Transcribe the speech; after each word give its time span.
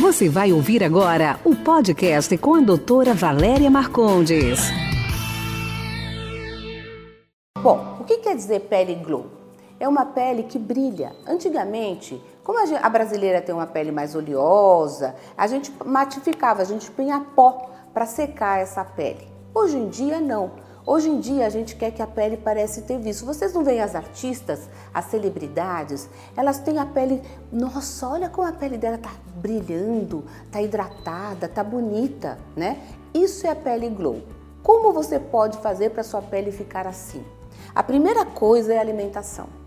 Você 0.00 0.30
vai 0.30 0.50
ouvir 0.50 0.82
agora 0.82 1.38
o 1.44 1.54
podcast 1.54 2.36
com 2.38 2.54
a 2.54 2.60
doutora 2.60 3.12
Valéria 3.12 3.70
Marcondes. 3.70 4.58
Bom, 7.62 7.98
o 8.00 8.04
que 8.04 8.16
quer 8.16 8.34
dizer 8.34 8.60
pele 8.60 8.94
glow? 8.94 9.26
É 9.78 9.86
uma 9.86 10.06
pele 10.06 10.44
que 10.44 10.58
brilha. 10.58 11.12
Antigamente, 11.26 12.18
como 12.42 12.58
a, 12.58 12.64
gente, 12.64 12.82
a 12.82 12.88
brasileira 12.88 13.42
tem 13.42 13.54
uma 13.54 13.66
pele 13.66 13.92
mais 13.92 14.14
oleosa, 14.14 15.14
a 15.36 15.46
gente 15.46 15.70
matificava, 15.84 16.62
a 16.62 16.64
gente 16.64 16.90
punha 16.90 17.20
pó 17.36 17.70
para 17.92 18.06
secar 18.06 18.58
essa 18.58 18.82
pele. 18.82 19.28
Hoje 19.54 19.76
em 19.76 19.90
dia, 19.90 20.18
não. 20.18 20.52
Hoje 20.86 21.10
em 21.10 21.20
dia 21.20 21.46
a 21.46 21.50
gente 21.50 21.76
quer 21.76 21.90
que 21.90 22.00
a 22.00 22.06
pele 22.06 22.38
parece 22.38 22.82
ter 22.82 22.98
visto. 22.98 23.26
Vocês 23.26 23.52
não 23.52 23.62
veem 23.62 23.80
as 23.80 23.94
artistas, 23.94 24.68
as 24.94 25.04
celebridades, 25.06 26.08
elas 26.36 26.58
têm 26.58 26.78
a 26.78 26.86
pele, 26.86 27.22
nossa, 27.52 28.08
olha 28.08 28.28
como 28.30 28.48
a 28.48 28.52
pele 28.52 28.78
dela 28.78 28.96
tá 28.96 29.12
brilhando, 29.36 30.24
tá 30.50 30.60
hidratada, 30.60 31.46
tá 31.48 31.62
bonita, 31.62 32.38
né? 32.56 32.80
Isso 33.12 33.46
é 33.46 33.50
a 33.50 33.56
pele 33.56 33.90
glow. 33.90 34.22
Como 34.62 34.92
você 34.92 35.18
pode 35.18 35.58
fazer 35.58 35.90
para 35.90 36.02
sua 36.02 36.22
pele 36.22 36.50
ficar 36.50 36.86
assim? 36.86 37.24
A 37.74 37.82
primeira 37.82 38.24
coisa 38.24 38.72
é 38.72 38.78
a 38.78 38.80
alimentação. 38.80 39.59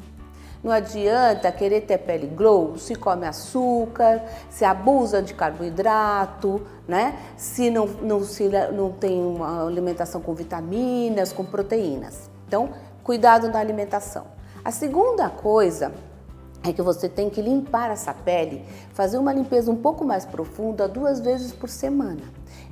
Não 0.64 0.72
adianta 0.72 1.52
querer 1.52 1.82
ter 1.82 1.98
pele 1.98 2.26
glow 2.26 2.78
se 2.78 2.96
come 2.96 3.28
açúcar, 3.28 4.24
se 4.50 4.64
abusa 4.64 5.22
de 5.22 5.34
carboidrato, 5.34 6.62
né? 6.88 7.20
Se 7.36 7.70
não, 7.70 7.86
não, 7.86 8.24
se 8.24 8.48
não 8.72 8.90
tem 8.92 9.22
uma 9.22 9.68
alimentação 9.68 10.22
com 10.22 10.34
vitaminas, 10.34 11.34
com 11.34 11.44
proteínas. 11.44 12.30
Então, 12.48 12.70
cuidado 13.04 13.50
na 13.50 13.60
alimentação. 13.60 14.26
A 14.64 14.72
segunda 14.72 15.30
coisa 15.30 15.92
é 16.64 16.72
que 16.72 16.82
você 16.82 17.10
tem 17.10 17.30
que 17.30 17.42
limpar 17.42 17.92
essa 17.92 18.14
pele, 18.14 18.64
fazer 18.94 19.18
uma 19.18 19.34
limpeza 19.34 19.70
um 19.70 19.76
pouco 19.76 20.06
mais 20.06 20.24
profunda 20.24 20.88
duas 20.88 21.20
vezes 21.20 21.52
por 21.52 21.68
semana 21.68 22.24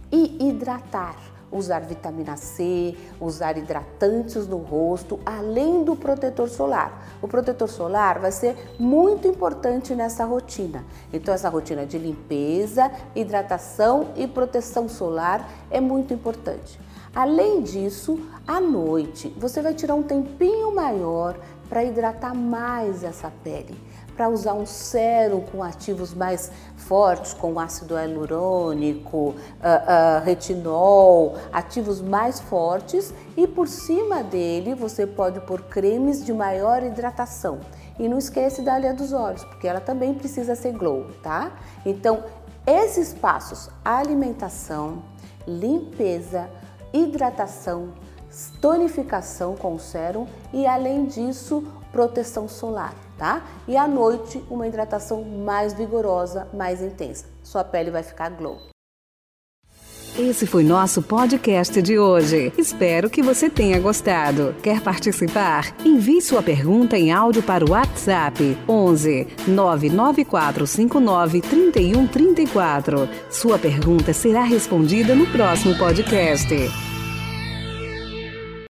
e 0.10 0.48
hidratar 0.48 1.31
usar 1.52 1.80
vitamina 1.82 2.38
C, 2.38 2.96
usar 3.20 3.58
hidratantes 3.58 4.48
no 4.48 4.58
rosto, 4.58 5.20
além 5.26 5.84
do 5.84 5.96
protetor 5.96 6.50
solar. 6.50 7.18
O 7.22 7.28
protetor 7.28 7.68
solar 7.68 8.20
vai 8.20 8.32
ser 8.32 8.56
muito 8.80 9.28
importante 9.28 9.94
nessa 9.94 10.26
rotina. 10.26 10.86
Então, 11.12 11.34
essa 11.34 11.50
rotina 11.50 11.86
de 11.86 11.98
limpeza, 11.98 12.92
hidratação 13.16 14.10
e 14.16 14.28
proteção 14.28 14.88
solar 14.88 15.50
é 15.70 15.82
muito 15.82 16.14
importante. 16.14 16.80
Além 17.14 17.62
disso, 17.62 18.20
à 18.48 18.62
noite 18.62 19.34
você 19.38 19.62
vai 19.62 19.74
tirar 19.74 19.96
um 19.96 20.04
tempinho 20.04 20.74
maior 20.74 21.38
para 21.68 21.84
hidratar 21.84 22.34
mais 22.34 23.04
essa 23.04 23.32
pele 23.44 23.78
para 24.16 24.30
usar 24.30 24.54
um 24.54 24.66
sérum 24.66 25.42
com 25.42 25.64
ativos 25.64 26.14
mais 26.14 26.52
fortes, 26.76 27.34
com 27.34 27.60
ácido 27.60 27.96
hialurônico, 27.96 29.18
uh, 29.18 29.34
uh, 29.34 30.24
retinol, 30.24 31.36
ativos 31.52 32.02
mais 32.02 32.40
fortes 32.40 33.14
e 33.36 33.48
por 33.48 33.68
cima 33.68 34.24
dele 34.24 34.76
você 34.76 35.08
pode 35.08 35.40
pôr 35.42 35.62
cremes 35.64 36.26
de 36.26 36.34
maior 36.34 36.84
hidratação. 36.84 37.60
E 38.00 38.08
não 38.08 38.18
esquece 38.18 38.62
da 38.62 38.74
alha 38.74 38.94
dos 38.94 39.14
olhos, 39.14 39.44
porque 39.44 39.68
ela 39.68 39.80
também 39.80 40.14
precisa 40.14 40.56
ser 40.56 40.72
glow, 40.74 41.08
tá? 41.22 41.52
Então, 41.86 42.24
esses 42.66 43.14
passos, 43.14 43.70
alimentação, 43.84 45.04
limpeza, 45.48 46.50
hidratação, 46.94 47.90
tonificação 48.62 49.56
com 49.56 49.78
sérum 49.78 50.26
e 50.54 50.66
além 50.66 51.06
disso, 51.06 51.64
proteção 51.92 52.48
solar, 52.48 52.94
tá? 53.18 53.44
E 53.68 53.76
à 53.76 53.88
noite, 53.88 54.44
uma 54.50 54.68
hidratação 54.68 55.24
mais 55.24 55.74
vigorosa, 55.74 56.48
mais 56.54 56.82
intensa. 56.82 57.26
Sua 57.44 57.64
pele 57.64 57.92
vai 57.92 58.04
ficar 58.04 58.30
glow. 58.30 58.72
Esse 60.20 60.46
foi 60.46 60.64
nosso 60.64 61.02
podcast 61.02 61.82
de 61.82 61.98
hoje. 61.98 62.52
Espero 62.58 63.10
que 63.10 63.24
você 63.24 63.50
tenha 63.50 63.80
gostado. 63.80 64.54
Quer 64.62 64.82
participar? 64.82 65.74
Envie 65.86 66.22
sua 66.22 66.44
pergunta 66.44 66.98
em 66.98 67.14
áudio 67.14 67.42
para 67.42 67.64
o 67.64 67.72
WhatsApp 67.72 68.58
11 68.68 69.28
99459 69.48 71.42
3134. 71.42 73.08
Sua 73.30 73.58
pergunta 73.58 74.12
será 74.12 74.44
respondida 74.44 75.16
no 75.16 75.26
próximo 75.28 75.78
podcast. 75.78 76.91